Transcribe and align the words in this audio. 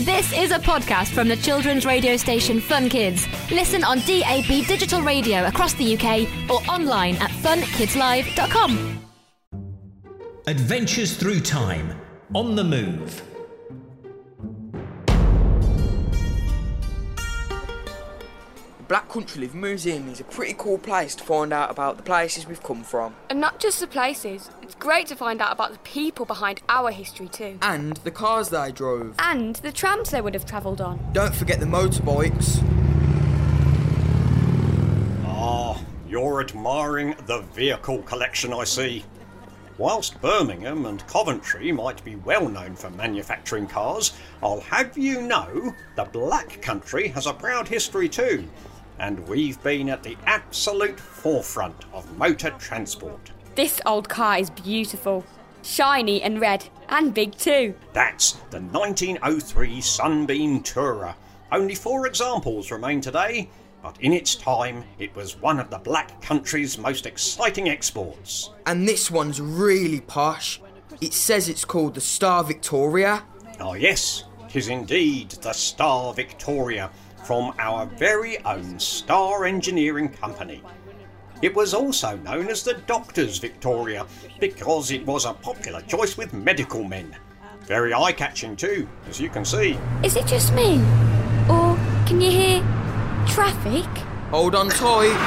This 0.00 0.32
is 0.32 0.52
a 0.52 0.58
podcast 0.58 1.12
from 1.12 1.28
the 1.28 1.36
children's 1.36 1.84
radio 1.84 2.16
station 2.16 2.60
Fun 2.60 2.88
Kids. 2.88 3.28
Listen 3.50 3.84
on 3.84 3.98
DAB 3.98 4.66
digital 4.66 5.02
radio 5.02 5.46
across 5.46 5.74
the 5.74 5.96
UK 5.96 6.26
or 6.50 6.60
online 6.68 7.14
at 7.16 7.30
funkidslive.com. 7.30 8.98
Adventures 10.46 11.14
through 11.16 11.40
time. 11.40 11.94
On 12.34 12.56
the 12.56 12.64
move. 12.64 13.22
Black 18.92 19.08
Country 19.08 19.40
Living 19.40 19.62
Museum 19.62 20.10
is 20.10 20.20
a 20.20 20.24
pretty 20.24 20.52
cool 20.52 20.76
place 20.76 21.14
to 21.14 21.24
find 21.24 21.50
out 21.50 21.70
about 21.70 21.96
the 21.96 22.02
places 22.02 22.46
we've 22.46 22.62
come 22.62 22.82
from. 22.84 23.16
And 23.30 23.40
not 23.40 23.58
just 23.58 23.80
the 23.80 23.86
places, 23.86 24.50
it's 24.60 24.74
great 24.74 25.06
to 25.06 25.16
find 25.16 25.40
out 25.40 25.50
about 25.50 25.72
the 25.72 25.78
people 25.78 26.26
behind 26.26 26.60
our 26.68 26.90
history 26.90 27.28
too. 27.28 27.56
And 27.62 27.96
the 28.04 28.10
cars 28.10 28.50
they 28.50 28.70
drove. 28.70 29.14
And 29.18 29.56
the 29.56 29.72
trams 29.72 30.10
they 30.10 30.20
would 30.20 30.34
have 30.34 30.44
travelled 30.44 30.82
on. 30.82 31.00
Don't 31.14 31.34
forget 31.34 31.58
the 31.58 31.64
motorbikes. 31.64 32.62
Ah, 35.24 35.82
you're 36.06 36.42
admiring 36.42 37.14
the 37.24 37.40
vehicle 37.54 38.02
collection, 38.02 38.52
I 38.52 38.64
see. 38.64 39.06
Whilst 39.78 40.20
Birmingham 40.20 40.84
and 40.84 41.04
Coventry 41.06 41.72
might 41.72 42.04
be 42.04 42.16
well 42.16 42.46
known 42.46 42.76
for 42.76 42.90
manufacturing 42.90 43.66
cars, 43.66 44.12
I'll 44.42 44.60
have 44.60 44.98
you 44.98 45.22
know 45.22 45.74
the 45.96 46.04
Black 46.04 46.60
Country 46.60 47.08
has 47.08 47.26
a 47.26 47.32
proud 47.32 47.66
history 47.66 48.10
too, 48.10 48.46
and 48.98 49.26
we've 49.28 49.62
been 49.62 49.88
at 49.88 50.02
the 50.02 50.16
absolute 50.26 50.98
forefront 50.98 51.84
of 51.92 52.16
motor 52.18 52.50
transport. 52.58 53.30
This 53.54 53.80
old 53.84 54.08
car 54.08 54.38
is 54.38 54.50
beautiful. 54.50 55.24
Shiny 55.62 56.22
and 56.22 56.40
red, 56.40 56.68
and 56.88 57.14
big 57.14 57.36
too. 57.36 57.74
That's 57.92 58.32
the 58.50 58.60
1903 58.60 59.80
Sunbeam 59.80 60.62
Tourer. 60.62 61.14
Only 61.52 61.74
four 61.74 62.06
examples 62.06 62.70
remain 62.70 63.00
today, 63.00 63.48
but 63.82 63.96
in 64.00 64.12
its 64.12 64.34
time, 64.34 64.84
it 64.98 65.14
was 65.14 65.40
one 65.40 65.60
of 65.60 65.70
the 65.70 65.78
Black 65.78 66.20
Country's 66.22 66.78
most 66.78 67.06
exciting 67.06 67.68
exports. 67.68 68.50
And 68.66 68.88
this 68.88 69.10
one's 69.10 69.40
really 69.40 70.00
posh. 70.00 70.60
It 71.00 71.12
says 71.12 71.48
it's 71.48 71.64
called 71.64 71.94
the 71.94 72.00
Star 72.00 72.42
Victoria. 72.42 73.24
Ah, 73.60 73.74
yes, 73.74 74.24
'tis 74.48 74.68
indeed 74.68 75.30
the 75.30 75.52
Star 75.52 76.12
Victoria 76.14 76.90
from 77.24 77.54
our 77.58 77.86
very 77.86 78.44
own 78.44 78.78
Star 78.78 79.44
Engineering 79.44 80.08
Company. 80.08 80.62
It 81.40 81.54
was 81.54 81.74
also 81.74 82.16
known 82.18 82.48
as 82.48 82.62
the 82.62 82.74
Doctor's 82.86 83.38
Victoria 83.38 84.06
because 84.38 84.90
it 84.90 85.04
was 85.06 85.24
a 85.24 85.32
popular 85.32 85.80
choice 85.82 86.16
with 86.16 86.32
medical 86.32 86.84
men. 86.84 87.16
Very 87.62 87.94
eye 87.94 88.12
catching, 88.12 88.56
too, 88.56 88.88
as 89.08 89.20
you 89.20 89.28
can 89.28 89.44
see. 89.44 89.78
Is 90.04 90.16
it 90.16 90.26
just 90.26 90.52
me? 90.54 90.76
Or 91.48 91.76
can 92.06 92.20
you 92.20 92.30
hear 92.30 92.58
traffic? 93.26 93.86
Hold 94.30 94.54
on 94.54 94.68
tight. 94.68 95.18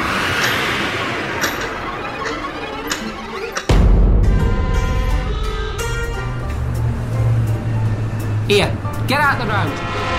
Here, 8.48 8.78
get 9.08 9.20
out 9.20 9.40
the 9.40 9.48
road. 9.52 10.15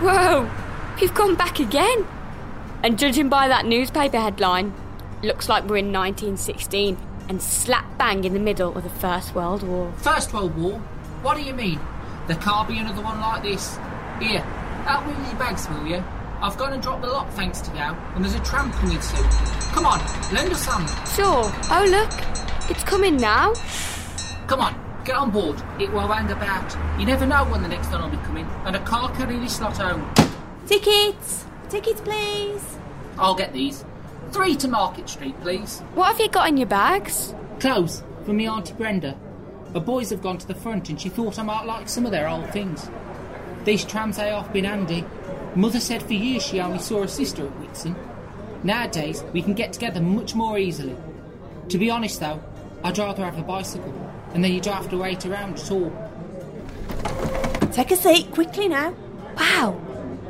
Whoa, 0.00 0.50
we've 1.00 1.14
gone 1.14 1.36
back 1.36 1.58
again. 1.58 2.06
And 2.82 2.98
judging 2.98 3.30
by 3.30 3.48
that 3.48 3.64
newspaper 3.64 4.18
headline, 4.18 4.74
looks 5.22 5.48
like 5.48 5.64
we're 5.64 5.78
in 5.78 5.90
1916 5.90 6.98
and 7.28 7.42
slap 7.42 7.96
bang 7.96 8.24
in 8.24 8.34
the 8.34 8.38
middle 8.38 8.76
of 8.76 8.84
the 8.84 8.90
First 8.90 9.34
World 9.34 9.62
War. 9.62 9.92
First 9.96 10.34
World 10.34 10.54
War? 10.56 10.78
What 11.22 11.36
do 11.36 11.42
you 11.42 11.54
mean? 11.54 11.80
There 12.26 12.36
can't 12.36 12.68
be 12.68 12.78
another 12.78 13.00
one 13.02 13.20
like 13.20 13.42
this. 13.42 13.78
Here, 14.20 14.44
out 14.86 15.06
with 15.06 15.16
your 15.16 15.38
bags, 15.38 15.66
will 15.68 15.86
you? 15.86 16.04
I've 16.42 16.58
gone 16.58 16.74
and 16.74 16.82
dropped 16.82 17.00
the 17.00 17.08
lot 17.08 17.32
thanks 17.32 17.62
to 17.62 17.70
you, 17.72 17.96
and 18.14 18.22
there's 18.22 18.34
a 18.34 18.40
tram 18.40 18.70
coming 18.72 19.00
soon. 19.00 19.24
Come 19.72 19.86
on, 19.86 19.98
lend 20.32 20.52
us 20.52 20.62
some. 20.62 20.86
Sure. 21.06 21.50
Oh, 21.70 21.86
look, 21.88 22.70
it's 22.70 22.84
coming 22.84 23.16
now. 23.16 23.54
Come 24.46 24.60
on, 24.60 24.74
get 25.06 25.16
on 25.16 25.30
board. 25.30 25.62
It 25.80 25.90
will 25.92 26.08
hang 26.08 26.30
about. 26.30 26.76
You 27.00 27.06
never 27.06 27.24
know 27.26 27.44
when 27.44 27.62
the 27.62 27.68
next 27.68 27.90
one 27.90 28.02
will 28.02 28.10
be 28.10 28.24
coming, 28.24 28.46
and 28.64 28.76
a 28.76 28.80
car 28.80 29.10
can 29.12 29.40
this 29.40 29.56
slot 29.56 29.76
home. 29.76 30.12
Tickets! 30.66 31.44
Tickets, 31.68 32.00
please! 32.00 32.78
I'll 33.16 33.34
get 33.34 33.52
these. 33.52 33.84
Three 34.32 34.56
to 34.56 34.68
Market 34.68 35.08
Street, 35.08 35.40
please. 35.40 35.80
What 35.94 36.08
have 36.08 36.20
you 36.20 36.28
got 36.28 36.48
in 36.48 36.56
your 36.56 36.66
bags? 36.66 37.34
Clothes 37.60 38.02
for 38.24 38.32
me 38.32 38.48
Auntie 38.48 38.74
Brenda. 38.74 39.16
Her 39.72 39.80
boys 39.80 40.10
have 40.10 40.20
gone 40.22 40.38
to 40.38 40.46
the 40.46 40.54
front 40.54 40.88
and 40.88 41.00
she 41.00 41.08
thought 41.08 41.38
I 41.38 41.42
might 41.42 41.64
like 41.64 41.88
some 41.88 42.04
of 42.04 42.10
their 42.10 42.28
old 42.28 42.50
things. 42.50 42.90
These 43.64 43.84
trams 43.84 44.16
they 44.16 44.30
off 44.30 44.52
been 44.52 44.64
handy. 44.64 45.04
Mother 45.54 45.80
said 45.80 46.02
for 46.02 46.12
years 46.12 46.44
she 46.44 46.60
only 46.60 46.80
saw 46.80 47.02
her 47.02 47.08
sister 47.08 47.46
at 47.46 47.60
Whitsun. 47.60 47.94
Nowadays, 48.64 49.22
we 49.32 49.42
can 49.42 49.54
get 49.54 49.72
together 49.72 50.00
much 50.00 50.34
more 50.34 50.58
easily. 50.58 50.96
To 51.68 51.78
be 51.78 51.90
honest 51.90 52.20
though, 52.20 52.42
I'd 52.82 52.98
rather 52.98 53.24
have 53.24 53.38
a 53.38 53.42
bicycle, 53.42 53.92
and 54.34 54.42
then 54.42 54.52
you 54.52 54.60
don't 54.60 54.74
have 54.74 54.90
to 54.90 54.98
wait 54.98 55.24
around 55.26 55.58
at 55.58 55.70
all. 55.70 55.92
Take 57.72 57.90
a 57.90 57.96
seat 57.96 58.30
quickly 58.30 58.68
now. 58.68 58.94
Wow, 59.36 59.80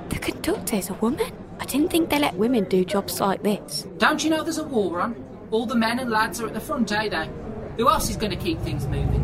the 0.08 0.18
conductor 0.18 0.76
is 0.76 0.90
a 0.90 0.94
woman. 0.94 1.32
I 1.60 1.64
didn't 1.64 1.90
think 1.90 2.10
they 2.10 2.18
let 2.18 2.34
women 2.34 2.64
do 2.64 2.84
jobs 2.84 3.20
like 3.20 3.42
this. 3.42 3.86
Don't 3.98 4.22
you 4.22 4.30
know 4.30 4.42
there's 4.42 4.58
a 4.58 4.64
war 4.64 5.00
on? 5.00 5.24
All 5.50 5.66
the 5.66 5.76
men 5.76 5.98
and 5.98 6.10
lads 6.10 6.40
are 6.40 6.46
at 6.46 6.54
the 6.54 6.60
front, 6.60 6.90
eh, 6.92 7.08
they? 7.08 7.30
Who 7.76 7.88
else 7.88 8.10
is 8.10 8.16
going 8.16 8.30
to 8.30 8.36
keep 8.36 8.60
things 8.60 8.86
moving? 8.86 9.22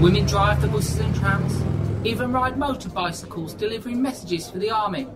Women 0.00 0.26
drive 0.26 0.62
the 0.62 0.68
buses 0.68 0.98
and 0.98 1.14
trams, 1.16 1.62
even 2.06 2.32
ride 2.32 2.58
motor 2.58 2.88
bicycles 2.88 3.54
delivering 3.54 4.00
messages 4.00 4.50
for 4.50 4.58
the 4.58 4.70
army. 4.70 5.08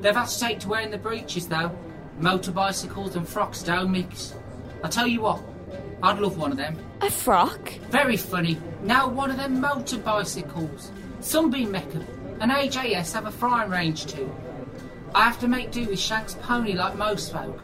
They've 0.00 0.14
had 0.14 0.28
to 0.28 0.40
take 0.40 0.60
to 0.60 0.68
wearing 0.68 0.90
the 0.90 0.98
breeches, 0.98 1.48
though. 1.48 1.76
Motor 2.18 2.52
bicycles 2.52 3.16
and 3.16 3.28
frocks 3.28 3.62
don't 3.62 3.90
mix. 3.90 4.34
I 4.82 4.88
tell 4.88 5.06
you 5.06 5.22
what, 5.22 5.42
I'd 6.02 6.18
love 6.18 6.36
one 6.36 6.50
of 6.50 6.56
them. 6.56 6.78
A 7.00 7.10
frock? 7.10 7.70
Very 7.90 8.16
funny. 8.16 8.58
Now 8.82 9.08
one 9.08 9.30
of 9.30 9.36
them 9.36 9.60
motor 9.60 9.98
bicycles. 9.98 10.92
Sunbeam 11.20 11.70
Mecca 11.70 12.04
and 12.40 12.50
AJS 12.50 13.14
have 13.14 13.26
a 13.26 13.30
frying 13.30 13.70
range 13.70 14.06
too. 14.06 14.34
I 15.14 15.24
have 15.24 15.40
to 15.40 15.48
make 15.48 15.70
do 15.70 15.86
with 15.86 15.98
Shank's 15.98 16.34
pony 16.34 16.74
like 16.74 16.96
most 16.96 17.32
folk, 17.32 17.62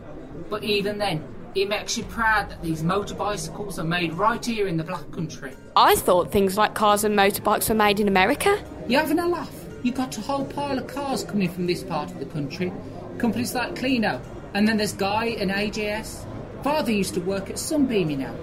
but 0.48 0.65
even 0.65 0.98
then, 0.98 1.22
it 1.54 1.69
makes 1.69 1.98
you 1.98 2.04
proud 2.04 2.48
that 2.48 2.62
these 2.62 2.82
motor 2.82 3.15
bicycles 3.15 3.78
are 3.78 3.84
made 3.84 4.15
right 4.15 4.43
here 4.43 4.66
in 4.66 4.78
the 4.78 4.84
Black 4.84 5.10
Country. 5.10 5.53
I 5.76 5.97
thought 5.97 6.32
things 6.32 6.56
like 6.56 6.75
cars 6.75 7.04
and 7.04 7.16
motorbikes 7.16 7.69
were 7.69 7.75
made 7.75 8.00
in 8.00 8.09
America. 8.09 8.59
You 8.88 8.97
having 8.97 9.19
a 9.19 9.28
laugh? 9.28 9.54
You 9.82 9.93
got 9.93 10.16
a 10.16 10.22
whole 10.22 10.47
pile 10.47 10.78
of 10.78 10.87
cars 10.87 11.25
coming 11.25 11.50
from 11.50 11.66
this 11.66 11.82
part 11.82 12.10
of 12.10 12.19
the 12.19 12.25
country. 12.25 12.72
Companies 13.19 13.54
like 13.54 13.75
Clyno, 13.75 14.22
and 14.54 14.66
then 14.66 14.78
there's 14.78 14.94
Guy 14.94 15.26
and 15.26 15.50
AJS. 15.50 16.25
Father 16.62 16.93
used 16.93 17.15
to 17.15 17.21
work 17.21 17.50
at 17.50 17.59
Sunbeam, 17.59 18.11
you 18.11 18.17
know. 18.19 18.37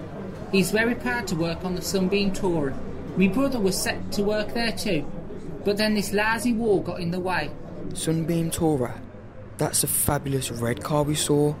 He's 0.52 0.70
very 0.70 0.94
proud 0.94 1.26
to 1.28 1.36
work 1.36 1.64
on 1.64 1.74
the 1.74 1.82
Sunbeam 1.82 2.32
Tourer. 2.32 2.76
My 3.16 3.28
brother 3.28 3.58
was 3.58 3.80
set 3.80 4.12
to 4.12 4.22
work 4.22 4.52
there 4.52 4.72
too, 4.72 5.10
but 5.64 5.76
then 5.76 5.94
this 5.94 6.12
lousy 6.12 6.52
war 6.52 6.82
got 6.82 7.00
in 7.00 7.10
the 7.10 7.20
way. 7.20 7.50
Sunbeam 7.94 8.50
Tourer. 8.50 8.90
Eh? 8.90 9.00
That's 9.58 9.84
a 9.84 9.86
fabulous 9.86 10.50
red 10.50 10.82
car 10.82 11.02
we 11.02 11.14
saw. 11.14 11.54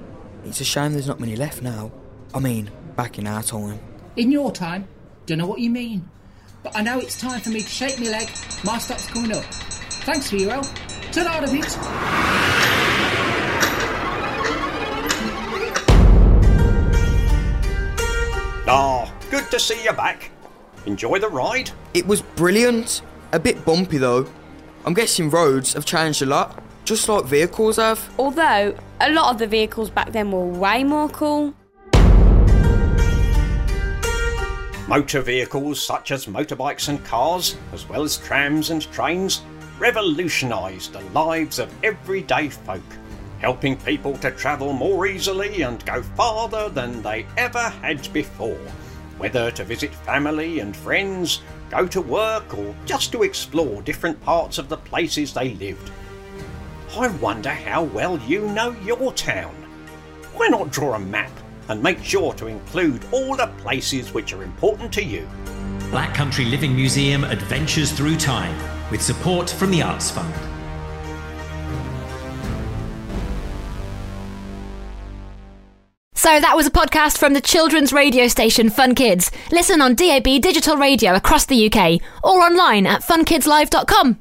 It's 0.44 0.60
a 0.60 0.64
shame 0.64 0.92
there's 0.92 1.06
not 1.06 1.20
many 1.20 1.36
left 1.36 1.62
now. 1.62 1.92
I 2.34 2.40
mean, 2.40 2.70
back 2.96 3.18
in 3.18 3.26
our 3.26 3.42
time. 3.42 3.78
In 4.16 4.30
your 4.30 4.52
time? 4.52 4.86
Don't 5.26 5.38
know 5.38 5.46
what 5.46 5.60
you 5.60 5.70
mean. 5.70 6.08
But 6.62 6.76
I 6.76 6.82
know 6.82 6.98
it's 6.98 7.18
time 7.18 7.40
for 7.40 7.50
me 7.50 7.60
to 7.60 7.68
shake 7.68 7.98
my 7.98 8.06
leg. 8.08 8.28
My 8.64 8.78
stop's 8.78 9.06
coming 9.06 9.32
up. 9.32 9.44
Thanks 10.04 10.30
for 10.30 10.36
your 10.36 10.52
help. 10.52 10.66
Turn 11.12 11.26
out 11.26 11.44
of 11.44 11.52
bit. 11.52 12.39
To 19.50 19.60
see 19.60 19.82
you 19.82 19.92
back. 19.92 20.30
Enjoy 20.86 21.18
the 21.18 21.28
ride? 21.28 21.70
It 21.94 22.06
was 22.06 22.22
brilliant. 22.22 23.02
A 23.32 23.38
bit 23.38 23.64
bumpy 23.64 23.98
though. 23.98 24.26
I'm 24.84 24.94
guessing 24.94 25.28
roads 25.28 25.74
have 25.74 25.84
changed 25.84 26.22
a 26.22 26.26
lot, 26.26 26.62
just 26.84 27.08
like 27.08 27.24
vehicles 27.24 27.76
have. 27.76 28.12
Although, 28.18 28.74
a 29.00 29.10
lot 29.10 29.32
of 29.32 29.38
the 29.38 29.46
vehicles 29.46 29.90
back 29.90 30.12
then 30.12 30.32
were 30.32 30.44
way 30.44 30.84
more 30.84 31.08
cool. 31.10 31.54
Motor 34.88 35.20
vehicles 35.20 35.80
such 35.80 36.10
as 36.10 36.26
motorbikes 36.26 36.88
and 36.88 37.04
cars, 37.04 37.56
as 37.72 37.88
well 37.88 38.02
as 38.02 38.16
trams 38.16 38.70
and 38.70 38.90
trains, 38.90 39.42
revolutionised 39.78 40.92
the 40.92 41.00
lives 41.10 41.58
of 41.58 41.72
everyday 41.84 42.48
folk, 42.48 42.82
helping 43.38 43.76
people 43.76 44.16
to 44.18 44.30
travel 44.32 44.72
more 44.72 45.06
easily 45.06 45.62
and 45.62 45.84
go 45.86 46.02
farther 46.02 46.68
than 46.68 47.02
they 47.02 47.24
ever 47.36 47.68
had 47.82 48.12
before, 48.12 48.58
whether 49.20 49.50
to 49.50 49.64
visit 49.64 49.94
family 49.94 50.60
and 50.60 50.74
friends, 50.74 51.42
go 51.68 51.86
to 51.86 52.00
work, 52.00 52.56
or 52.56 52.74
just 52.86 53.12
to 53.12 53.22
explore 53.22 53.82
different 53.82 54.20
parts 54.22 54.56
of 54.56 54.70
the 54.70 54.78
places 54.78 55.34
they 55.34 55.50
lived. 55.54 55.90
I 56.96 57.08
wonder 57.18 57.50
how 57.50 57.84
well 57.84 58.18
you 58.20 58.48
know 58.48 58.74
your 58.82 59.12
town. 59.12 59.54
Why 60.32 60.48
not 60.48 60.72
draw 60.72 60.94
a 60.94 60.98
map 60.98 61.30
and 61.68 61.82
make 61.82 62.02
sure 62.02 62.32
to 62.34 62.46
include 62.46 63.04
all 63.12 63.36
the 63.36 63.48
places 63.58 64.14
which 64.14 64.32
are 64.32 64.42
important 64.42 64.90
to 64.94 65.04
you? 65.04 65.28
Black 65.90 66.14
Country 66.14 66.46
Living 66.46 66.74
Museum 66.74 67.22
Adventures 67.24 67.92
Through 67.92 68.16
Time, 68.16 68.58
with 68.90 69.02
support 69.02 69.50
from 69.50 69.70
the 69.70 69.82
Arts 69.82 70.10
Fund. 70.10 70.34
So 76.20 76.38
that 76.38 76.54
was 76.54 76.66
a 76.66 76.70
podcast 76.70 77.16
from 77.16 77.32
the 77.32 77.40
children's 77.40 77.94
radio 77.94 78.28
station 78.28 78.68
Fun 78.68 78.94
Kids. 78.94 79.30
Listen 79.50 79.80
on 79.80 79.94
DAB 79.94 80.24
digital 80.42 80.76
radio 80.76 81.14
across 81.14 81.46
the 81.46 81.72
UK 81.72 81.98
or 82.22 82.42
online 82.42 82.86
at 82.86 83.00
funkidslive.com. 83.00 84.18